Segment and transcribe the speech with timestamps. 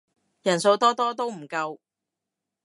[0.41, 1.77] 人數多多都唔夠